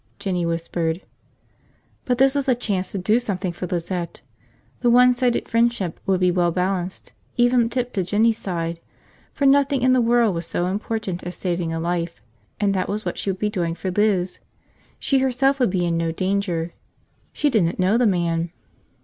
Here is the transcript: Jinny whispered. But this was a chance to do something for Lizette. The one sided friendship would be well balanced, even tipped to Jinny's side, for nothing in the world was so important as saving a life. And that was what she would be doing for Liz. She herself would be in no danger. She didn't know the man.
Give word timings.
Jinny 0.17 0.47
whispered. 0.47 1.01
But 2.05 2.17
this 2.17 2.33
was 2.33 2.49
a 2.49 2.55
chance 2.55 2.91
to 2.91 2.97
do 2.97 3.19
something 3.19 3.51
for 3.51 3.67
Lizette. 3.67 4.21
The 4.79 4.89
one 4.89 5.13
sided 5.13 5.47
friendship 5.47 5.99
would 6.07 6.19
be 6.19 6.31
well 6.31 6.49
balanced, 6.49 7.13
even 7.37 7.69
tipped 7.69 7.93
to 7.93 8.03
Jinny's 8.03 8.39
side, 8.39 8.79
for 9.31 9.45
nothing 9.45 9.83
in 9.83 9.93
the 9.93 10.01
world 10.01 10.33
was 10.33 10.47
so 10.47 10.65
important 10.65 11.21
as 11.21 11.35
saving 11.35 11.71
a 11.71 11.79
life. 11.79 12.19
And 12.59 12.73
that 12.73 12.89
was 12.89 13.05
what 13.05 13.19
she 13.19 13.29
would 13.29 13.37
be 13.39 13.51
doing 13.51 13.75
for 13.75 13.91
Liz. 13.91 14.39
She 14.97 15.19
herself 15.19 15.59
would 15.59 15.69
be 15.69 15.85
in 15.85 15.97
no 15.99 16.11
danger. 16.11 16.73
She 17.31 17.51
didn't 17.51 17.77
know 17.77 17.99
the 17.99 18.07
man. 18.07 18.49